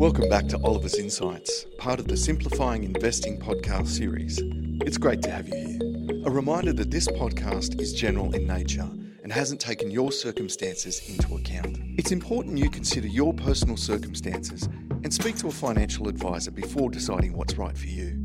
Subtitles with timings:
[0.00, 4.40] Welcome back to Oliver's Insights, part of the Simplifying Investing podcast series.
[4.82, 6.22] It's great to have you here.
[6.26, 8.88] A reminder that this podcast is general in nature
[9.22, 11.78] and hasn't taken your circumstances into account.
[11.98, 14.68] It's important you consider your personal circumstances
[15.04, 18.18] and speak to a financial advisor before deciding what's right for you.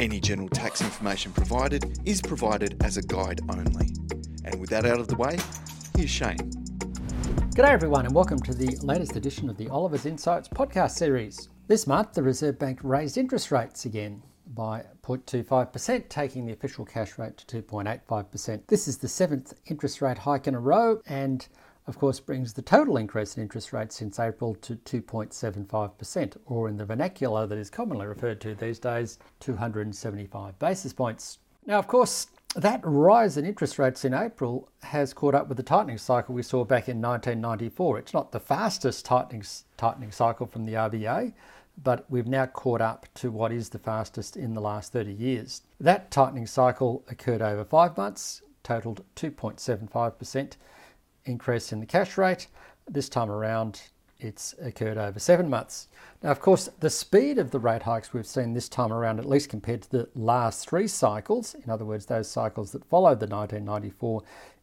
[0.00, 3.88] Any general tax information provided is provided as a guide only.
[4.44, 5.38] And with that out of the way,
[5.96, 6.36] here's Shane.
[7.54, 11.48] G'day, everyone, and welcome to the latest edition of the Oliver's Insights podcast series.
[11.66, 14.22] This month, the Reserve Bank raised interest rates again
[14.54, 18.66] by 0.25%, taking the official cash rate to 2.85%.
[18.66, 21.48] This is the seventh interest rate hike in a row, and
[21.86, 26.76] of course, brings the total increase in interest rates since April to 2.75%, or in
[26.76, 31.38] the vernacular that is commonly referred to these days, 275 basis points.
[31.66, 35.62] Now, of course, that rise in interest rates in April has caught up with the
[35.62, 37.98] tightening cycle we saw back in 1994.
[37.98, 39.44] It's not the fastest tightening,
[39.76, 41.32] tightening cycle from the RBA,
[41.82, 45.62] but we've now caught up to what is the fastest in the last 30 years.
[45.80, 50.52] That tightening cycle occurred over five months, totaled 2.75%
[51.24, 52.46] increase in the cash rate.
[52.86, 53.82] This time around,
[54.18, 55.88] it's occurred over seven months.
[56.22, 59.28] Now, of course, the speed of the rate hikes we've seen this time around, at
[59.28, 63.26] least compared to the last three cycles, in other words, those cycles that followed the
[63.26, 64.22] 1994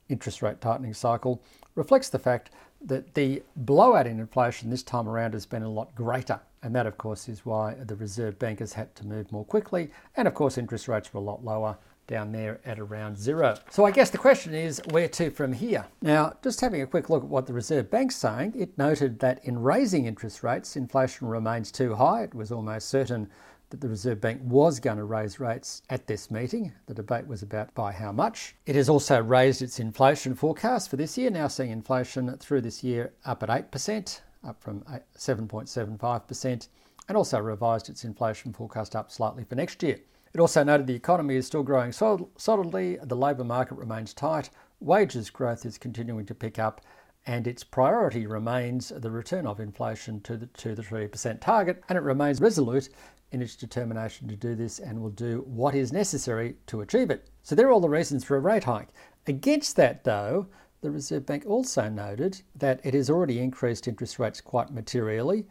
[0.10, 1.42] interest rate tightening cycle,
[1.76, 2.50] reflects the fact
[2.84, 6.40] that the blowout in inflation this time around has been a lot greater.
[6.64, 9.92] And that, of course, is why the Reserve Bank has had to move more quickly.
[10.16, 13.58] And, of course, interest rates were a lot lower down there at around zero.
[13.70, 15.86] So I guess the question is where to from here?
[16.02, 19.44] Now, just having a quick look at what the Reserve Bank's saying, it noted that
[19.46, 22.24] in raising interest rates, inflation remains too high.
[22.24, 23.30] It was almost certain
[23.72, 26.74] that the Reserve Bank was going to raise rates at this meeting.
[26.88, 28.56] The debate was about by how much.
[28.66, 32.84] It has also raised its inflation forecast for this year, now seeing inflation through this
[32.84, 34.82] year up at 8%, up from
[35.18, 36.68] 7.75%,
[37.08, 40.00] and also revised its inflation forecast up slightly for next year.
[40.34, 44.50] It also noted the economy is still growing solidly, the labour market remains tight,
[44.80, 46.82] wages growth is continuing to pick up,
[47.26, 51.98] and its priority remains the return of inflation to the, to the 3% target, and
[51.98, 52.90] it remains resolute
[53.32, 57.30] in its determination to do this and will do what is necessary to achieve it.
[57.44, 58.90] So, there are all the reasons for a rate hike.
[59.28, 60.48] Against that, though,
[60.82, 65.46] the Reserve Bank also noted that it has already increased interest rates quite materially.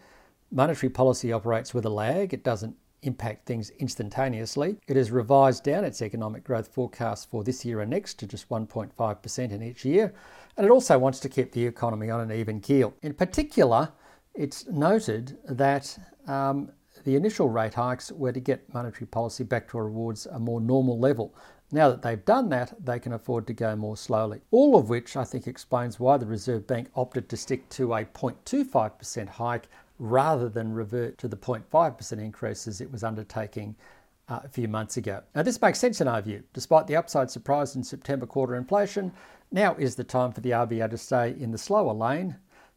[0.50, 4.76] Monetary policy operates with a lag, it doesn't impact things instantaneously.
[4.86, 8.48] It has revised down its economic growth forecast for this year and next to just
[8.48, 10.12] 1.5% in each year,
[10.56, 12.94] and it also wants to keep the economy on an even keel.
[13.02, 13.90] In particular,
[14.34, 16.70] it's noted that um,
[17.04, 21.34] the initial rate hikes were to get monetary policy back towards a more normal level.
[21.72, 24.40] Now that they've done that, they can afford to go more slowly.
[24.50, 28.04] All of which I think explains why the Reserve Bank opted to stick to a
[28.04, 29.68] 0.25% hike
[30.00, 33.76] rather than revert to the 0.5% increases it was undertaking
[34.28, 35.20] uh, a few months ago.
[35.34, 36.42] Now, this makes sense in our view.
[36.54, 39.12] Despite the upside surprise in September quarter inflation,
[39.52, 42.36] now is the time for the RBA to stay in the slower lane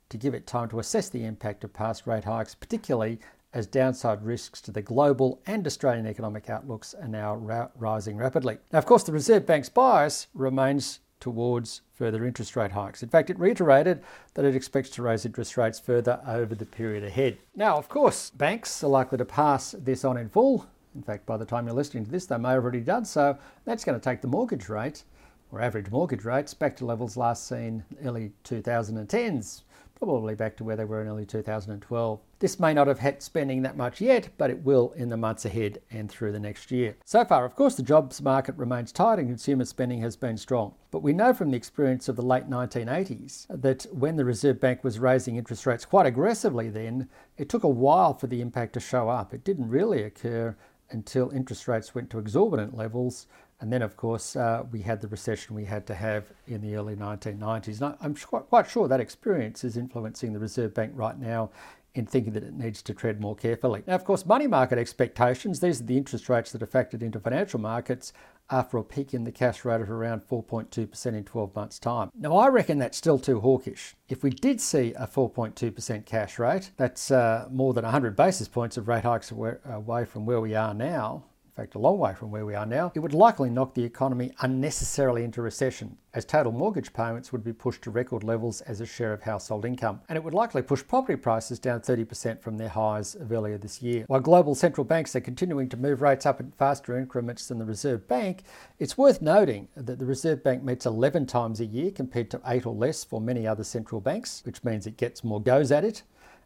[0.10, 3.20] to give it time to assess the impact of past rate hikes, particularly
[3.54, 8.58] as downside risks to the global and Australian economic outlooks are now ra- rising rapidly.
[8.74, 13.02] Now, of course, the Reserve Bank's bias remains towards further interest rate hikes.
[13.02, 14.04] In fact, it reiterated
[14.34, 17.38] that it expects to raise interest rates further over the period ahead.
[17.56, 20.68] Now, of course, banks are likely to pass this on in full.
[20.96, 23.38] In fact, by the time you're listening to this, they may have already done so.
[23.64, 25.06] That's going to take the mortgage rate,
[25.50, 29.62] or average mortgage rates, back to levels last seen early 2010s
[29.96, 32.20] probably back to where they were in early 2012.
[32.40, 35.46] This may not have had spending that much yet, but it will in the months
[35.46, 36.96] ahead and through the next year.
[37.06, 40.74] So far, of course, the jobs market remains tight and consumer spending has been strong.
[40.92, 44.84] But we know from the experience of the late 1980s that when the Reserve Bank
[44.84, 48.80] was raising interest rates quite aggressively then, it took a while for the impact to
[48.80, 49.34] show up.
[49.34, 50.56] It didn't really occur
[50.90, 53.28] until interest rates went to exorbitant levels
[53.64, 56.76] and then, of course, uh, we had the recession we had to have in the
[56.76, 57.80] early 1990s.
[57.80, 61.50] And I'm quite sure that experience is influencing the Reserve Bank right now
[61.96, 63.82] in thinking that it needs to tread more carefully.
[63.88, 67.22] Now, of course, money market expectations, these are the interest rates that are factored into
[67.22, 68.12] financial markets
[68.50, 72.12] after a peak in the cash rate of around 4.2% in 12 months' time.
[72.14, 73.96] Now, I reckon that's still too hawkish.
[74.10, 78.76] If we did see a 4.2% cash rate, that's uh, more than 100 basis points
[78.76, 81.24] of rate hikes away from where we are now
[81.56, 84.32] fact, a long way from where we are now, it would likely knock the economy
[84.42, 88.86] unnecessarily into recession, as total mortgage payments would be pushed to record levels as a
[88.86, 90.02] share of household income.
[90.10, 93.82] And it would likely push property prices down 30% from their highs of earlier this
[93.82, 94.06] year.
[94.08, 97.66] While global central banks are continuing to move rates up in faster increments than the
[97.66, 98.44] Reserve Bank,
[98.80, 102.66] it's worth noting that the Reserve Bank meets 11 times a year compared to 8
[102.66, 106.04] or less for many other central banks, which means it gets more goes at it.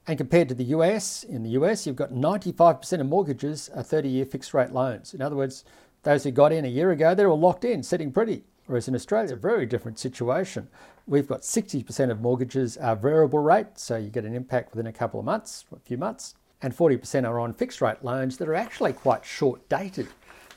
[0.08, 4.08] And compared to the US, in the US, you've got 95% of mortgages are 30
[4.08, 5.14] year fixed rate loans.
[5.14, 5.66] In other words,
[6.04, 8.46] those who got in a year ago, they're all locked in, sitting pretty.
[8.68, 10.70] Whereas in Australia, it's a very different situation.
[11.08, 14.94] We've got 60% of mortgages are variable rate, so you get an impact within a
[14.94, 18.56] couple of months, a few months, and 40% are on fixed rate loans that are
[18.56, 20.08] actually quite short dated.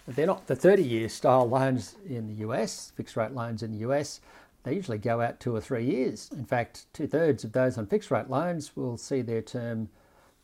[0.09, 3.79] They're not the 30 year style loans in the US, fixed rate loans in the
[3.89, 4.21] US
[4.63, 6.31] they usually go out two or three years.
[6.37, 9.89] In fact, two thirds of those on fixed rate loans will see their term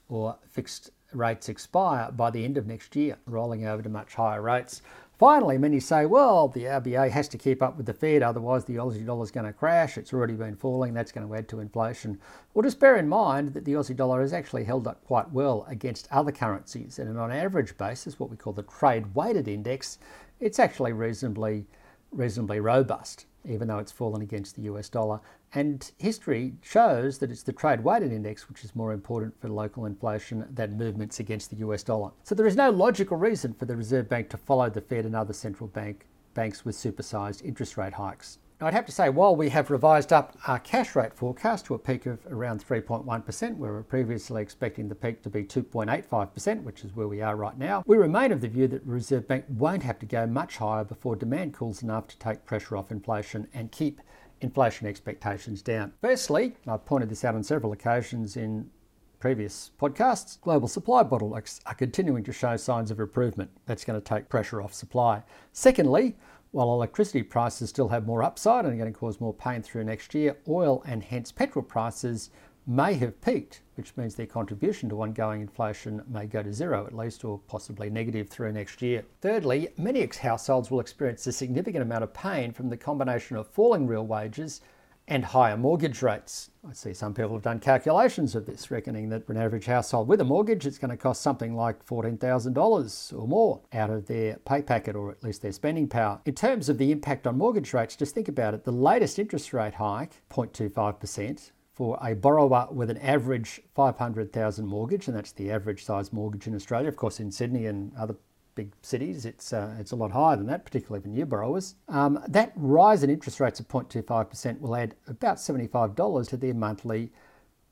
[0.09, 4.43] or fixed rates expire by the end of next year, rolling over to much higher
[4.43, 4.83] rates.
[5.19, 8.77] Finally, many say, well, the RBA has to keep up with the Fed, otherwise the
[8.77, 9.97] Aussie dollar is going to crash.
[9.97, 12.21] It's already been falling, that's going to add to inflation.
[12.53, 15.65] Well, just bear in mind that the Aussie dollar has actually held up quite well
[15.69, 19.99] against other currencies, and on an average basis, what we call the trade weighted index,
[20.39, 21.65] it's actually reasonably,
[22.13, 25.21] reasonably robust even though it's fallen against the US dollar.
[25.55, 29.87] And history shows that it's the trade weighted index which is more important for local
[29.87, 32.11] inflation than movements against the US dollar.
[32.25, 35.17] So there is no logical reason for the Reserve Bank to follow the Fed and
[35.17, 38.39] other central bank banks with supersized interest rate hikes.
[38.59, 41.79] I'd have to say, while we have revised up our cash rate forecast to a
[41.79, 46.97] peak of around 3.1%, we were previously expecting the peak to be 2.85%, which is
[46.97, 49.83] where we are right now, we remain of the view that the Reserve Bank won't
[49.83, 53.71] have to go much higher before demand cools enough to take pressure off inflation and
[53.71, 54.01] keep
[54.41, 55.93] inflation expectations down.
[56.01, 58.71] Firstly, I've pointed this out on several occasions in
[59.19, 63.51] previous podcasts, global supply bottlenecks are continuing to show signs of improvement.
[63.67, 65.23] That's going to take pressure off supply.
[65.53, 66.17] Secondly,
[66.57, 69.85] while electricity prices still have more upside and are going to cause more pain through
[69.85, 72.31] next year, oil and hence petrol prices
[72.67, 76.97] may have peaked, which means their contribution to ongoing inflation may go to zero at
[76.97, 79.05] least, or possibly negative through next year.
[79.21, 83.87] Thirdly, many households will experience a significant amount of pain from the combination of falling
[83.87, 84.63] real wages
[85.09, 86.51] and higher mortgage rates.
[86.69, 90.09] I see some people have done calculations of this, reckoning that for an average household
[90.09, 94.37] with a mortgage, it's going to cost something like $14,000 or more out of their
[94.39, 96.21] pay packet or at least their spending power.
[96.25, 98.65] In terms of the impact on mortgage rates, just think about it.
[98.65, 105.17] The latest interest rate hike, 0.25%, for a borrower with an average 500,000 mortgage, and
[105.17, 106.89] that's the average size mortgage in Australia.
[106.89, 108.17] Of course, in Sydney and other
[108.57, 111.77] big cities, it's, uh, it's a lot higher than that, particularly for new borrowers.
[111.89, 117.13] Um, that rise in interest rates of 0.25% will add about $75 to their monthly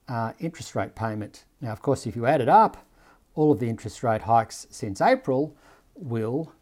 [0.07, 1.47] uh, interest rate payment.
[1.61, 2.87] Now, of course, if you add it up,
[3.35, 5.57] all of the interest rate hikes since April
[5.97, 6.53] will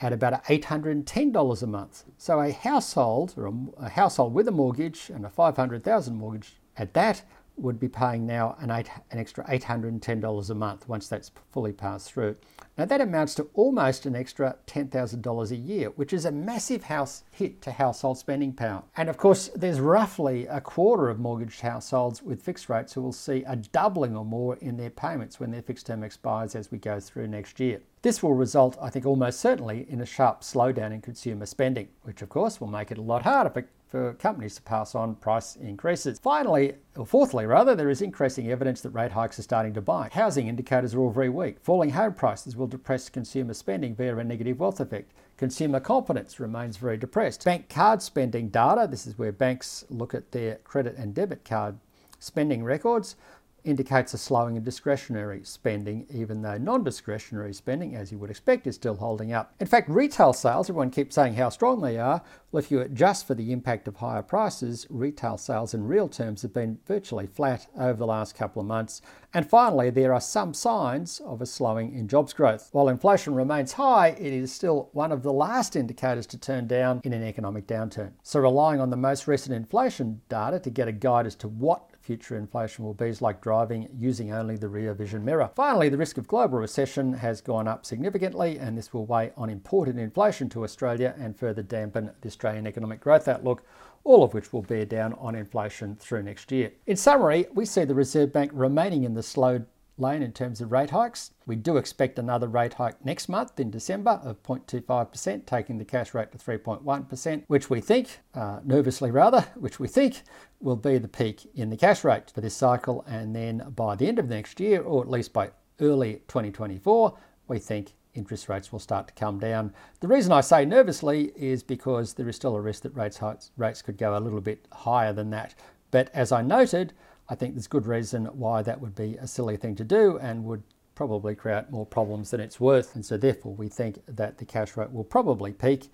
[0.00, 2.04] add about $810 a month.
[2.16, 7.22] So a household or a household with a mortgage and a 500,000 mortgage at that
[7.56, 12.12] would be paying now an, eight, an extra $810 a month once that's fully passed
[12.12, 12.36] through.
[12.78, 17.24] Now that amounts to almost an extra $10,000 a year, which is a massive house
[17.30, 18.82] hit to household spending power.
[18.96, 23.12] And of course, there's roughly a quarter of mortgaged households with fixed rates who will
[23.12, 26.78] see a doubling or more in their payments when their fixed term expires as we
[26.78, 27.82] go through next year.
[28.02, 32.20] This will result, I think, almost certainly in a sharp slowdown in consumer spending, which
[32.20, 35.54] of course will make it a lot harder for for companies to pass on price
[35.56, 36.18] increases.
[36.18, 40.14] Finally, or fourthly rather, there is increasing evidence that rate hikes are starting to bite.
[40.14, 41.58] Housing indicators are all very weak.
[41.60, 45.12] Falling home prices will depress consumer spending via a negative wealth effect.
[45.36, 47.44] Consumer confidence remains very depressed.
[47.44, 51.76] Bank card spending data, this is where banks look at their credit and debit card
[52.18, 53.16] spending records,
[53.64, 58.66] indicates a slowing in discretionary spending, even though non discretionary spending, as you would expect,
[58.66, 59.54] is still holding up.
[59.60, 62.22] In fact, retail sales, everyone keeps saying how strong they are.
[62.50, 66.42] Well, if you adjust for the impact of higher prices, retail sales in real terms
[66.42, 69.00] have been virtually flat over the last couple of months.
[69.34, 72.68] And finally, there are some signs of a slowing in jobs growth.
[72.72, 77.00] While inflation remains high, it is still one of the last indicators to turn down
[77.04, 78.12] in an economic downturn.
[78.22, 81.88] So, relying on the most recent inflation data to get a guide as to what
[82.02, 85.50] future inflation will be is like driving using only the rear vision mirror.
[85.54, 89.48] Finally, the risk of global recession has gone up significantly, and this will weigh on
[89.48, 93.62] imported inflation to Australia and further dampen the Australian economic growth outlook
[94.04, 96.72] all of which will bear down on inflation through next year.
[96.86, 99.64] In summary, we see the Reserve Bank remaining in the slow
[99.98, 101.32] lane in terms of rate hikes.
[101.46, 106.14] We do expect another rate hike next month in December of 0.25%, taking the cash
[106.14, 110.22] rate to 3.1%, which we think, uh, nervously rather, which we think
[110.60, 113.04] will be the peak in the cash rate for this cycle.
[113.06, 117.16] And then by the end of next year, or at least by early 2024,
[117.48, 119.72] we think interest rates will start to come down.
[120.00, 123.20] The reason I say nervously is because there is still a risk that rates,
[123.56, 125.54] rates could go a little bit higher than that.
[125.90, 126.92] But as I noted,
[127.28, 130.44] I think there's good reason why that would be a silly thing to do and
[130.44, 130.62] would
[130.94, 132.94] probably create more problems than it's worth.
[132.94, 135.90] And so, therefore, we think that the cash rate will probably peak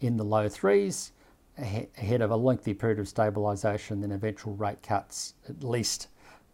[0.00, 1.12] in the low threes
[1.58, 6.08] ahead of a lengthy period of stabilisation, then eventual rate cuts at least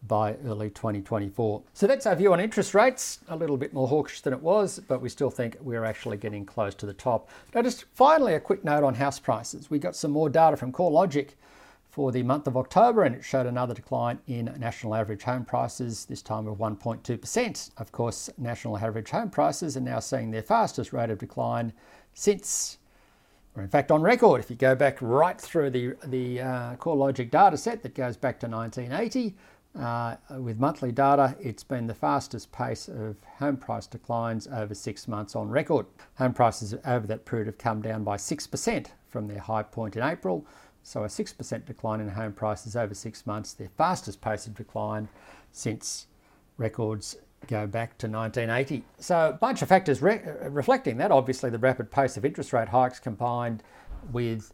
[0.09, 1.63] by early 2024.
[1.75, 4.81] So that's our view on interest rates, a little bit more hawkish than it was,
[4.81, 7.29] but we still think we're actually getting close to the top.
[7.55, 9.71] Now, just finally, a quick note on house prices.
[9.71, 11.31] We got some more data from CoreLogic
[11.93, 16.07] for the month of October, and it showed another decline in national average home prices,
[16.07, 17.71] this time of 1.2%.
[17.77, 21.75] Of course, national average home prices are now seeing their fastest rate of decline
[22.15, 22.79] since
[23.55, 27.31] or in fact on record, if you go back right through the, the uh, CoreLogic
[27.31, 29.37] data set that goes back to 1980,
[29.79, 35.07] uh, with monthly data, it's been the fastest pace of home price declines over six
[35.07, 35.85] months on record.
[36.15, 40.03] Home prices over that period have come down by 6% from their high point in
[40.03, 40.47] April.
[40.83, 45.09] So, a 6% decline in home prices over six months, their fastest pace of decline
[45.53, 46.07] since
[46.57, 48.85] records go back to 1980.
[48.99, 51.11] So, a bunch of factors re- reflecting that.
[51.11, 53.62] Obviously, the rapid pace of interest rate hikes combined
[54.12, 54.53] with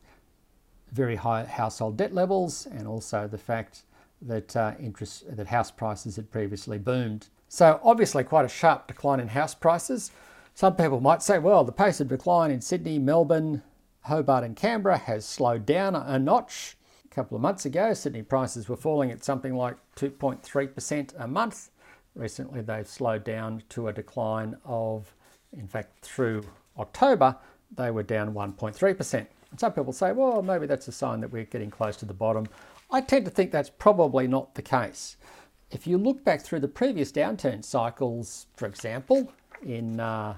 [0.93, 3.83] very high household debt levels, and also the fact
[4.23, 7.29] that uh, interest that house prices had previously boomed.
[7.49, 10.11] So, obviously, quite a sharp decline in house prices.
[10.55, 13.63] Some people might say, well, the pace of decline in Sydney, Melbourne,
[14.03, 16.77] Hobart, and Canberra has slowed down a notch.
[17.05, 21.71] A couple of months ago, Sydney prices were falling at something like 2.3% a month.
[22.15, 25.15] Recently, they've slowed down to a decline of,
[25.57, 26.43] in fact, through
[26.79, 27.37] October,
[27.75, 29.27] they were down 1.3%.
[29.51, 32.15] And some people say, well, maybe that's a sign that we're getting close to the
[32.15, 32.47] bottom.
[32.91, 35.17] I tend to think that's probably not the case.
[35.71, 39.31] If you look back through the previous downturn cycles, for example,
[39.63, 40.37] in uh,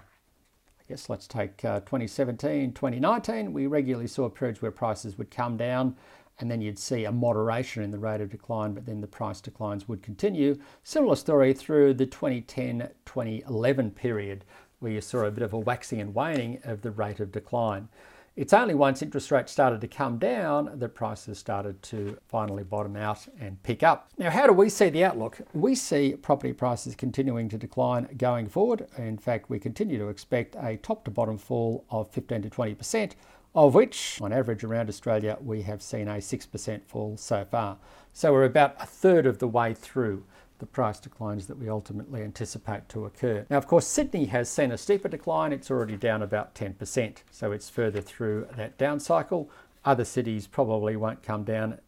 [0.90, 5.94] Guess let's take uh, 2017, 2019, we regularly saw periods where prices would come down
[6.40, 9.40] and then you'd see a moderation in the rate of decline, but then the price
[9.40, 10.58] declines would continue.
[10.82, 14.44] Similar story through the 2010 2011 period,
[14.80, 17.88] where you saw a bit of a waxing and waning of the rate of decline.
[18.36, 22.96] It's only once interest rates started to come down that prices started to finally bottom
[22.96, 24.08] out and pick up.
[24.18, 25.40] Now, how do we see the outlook?
[25.52, 28.86] We see property prices continuing to decline going forward.
[28.96, 33.12] In fact, we continue to expect a top to bottom fall of 15 to 20%
[33.54, 37.78] of which, on average around Australia, we have seen a 6% fall so far.
[38.12, 40.24] So we're about a third of the way through
[40.60, 43.44] the price declines that we ultimately anticipate to occur.
[43.50, 45.52] Now, of course, Sydney has seen a steeper decline.
[45.52, 49.50] It's already down about 10%, so it's further through that down cycle.
[49.84, 51.78] Other cities probably won't come down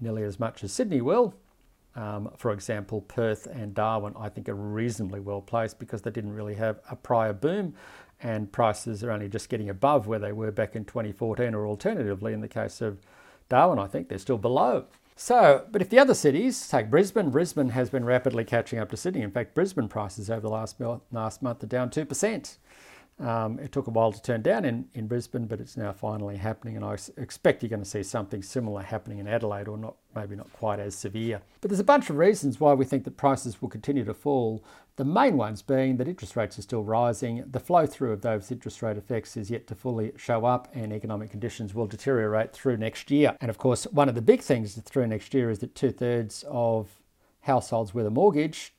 [0.00, 1.34] nearly as much as Sydney will.
[1.96, 6.34] Um, for example, Perth and Darwin, I think, are reasonably well placed because they didn't
[6.34, 7.74] really have a prior boom
[8.20, 12.32] and prices are only just getting above where they were back in 2014, or alternatively,
[12.32, 12.98] in the case of
[13.48, 14.86] Darwin, I think they're still below.
[15.20, 18.96] So, but if the other cities, take Brisbane, Brisbane has been rapidly catching up to
[18.96, 19.22] Sydney.
[19.22, 22.56] In fact, Brisbane prices over the last, last month are down 2%.
[23.20, 26.36] Um, it took a while to turn down in, in Brisbane, but it's now finally
[26.36, 29.96] happening, and I expect you're going to see something similar happening in Adelaide, or not
[30.14, 31.40] maybe not quite as severe.
[31.60, 34.62] But there's a bunch of reasons why we think that prices will continue to fall.
[34.96, 38.52] The main ones being that interest rates are still rising, the flow through of those
[38.52, 42.76] interest rate effects is yet to fully show up, and economic conditions will deteriorate through
[42.76, 43.36] next year.
[43.40, 46.44] And of course, one of the big things through next year is that two thirds
[46.48, 47.00] of
[47.40, 48.74] households with a mortgage,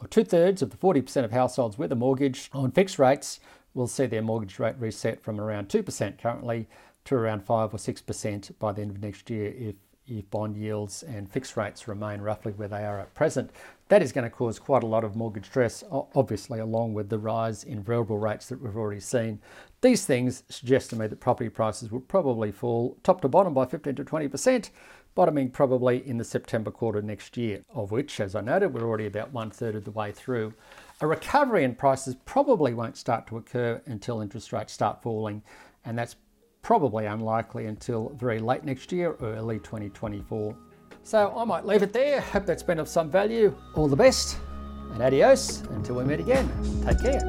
[0.00, 3.40] or two thirds of the 40% of households with a mortgage on fixed rates
[3.74, 6.68] will see their mortgage rate reset from around 2% currently
[7.04, 9.74] to around 5 or 6% by the end of next year if,
[10.06, 13.50] if bond yields and fixed rates remain roughly where they are at present.
[13.88, 17.18] That is going to cause quite a lot of mortgage stress, obviously, along with the
[17.18, 19.40] rise in variable rates that we've already seen.
[19.82, 23.66] These things suggest to me that property prices will probably fall top to bottom by
[23.66, 24.70] 15 to 20%,
[25.14, 29.06] bottoming probably in the September quarter next year, of which, as I noted, we're already
[29.06, 30.54] about one third of the way through.
[31.04, 35.42] A recovery in prices probably won't start to occur until interest rates start falling,
[35.84, 36.16] and that's
[36.62, 40.56] probably unlikely until very late next year or early 2024.
[41.02, 42.22] So I might leave it there.
[42.22, 43.54] Hope that's been of some value.
[43.74, 44.38] All the best
[44.92, 46.48] and adios until we meet again.
[46.86, 47.20] Take care.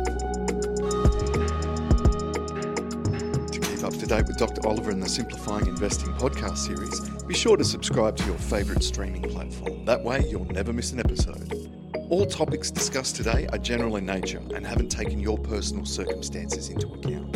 [3.51, 4.65] To keep up to date with Dr.
[4.65, 9.23] Oliver and the Simplifying Investing podcast series, be sure to subscribe to your favourite streaming
[9.23, 9.83] platform.
[9.83, 11.64] That way, you'll never miss an episode.
[12.07, 16.85] All topics discussed today are general in nature and haven't taken your personal circumstances into
[16.87, 17.35] account.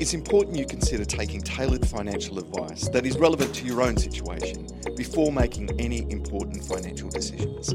[0.00, 4.66] It's important you consider taking tailored financial advice that is relevant to your own situation
[4.96, 7.72] before making any important financial decisions.